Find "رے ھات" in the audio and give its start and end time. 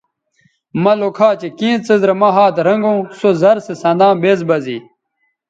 2.07-2.55